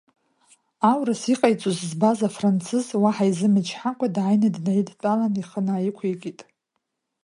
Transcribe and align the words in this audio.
Аурыс 0.91 1.21
иҟаиҵоз 1.33 1.77
збаз 1.89 2.19
афранцыз, 2.27 2.87
уаҳа 3.01 3.25
изымчҳакәа 3.29 4.07
дааины 4.15 4.49
днаидтәалан, 4.55 5.33
ихы 5.41 5.61
наиқәикит… 5.65 6.39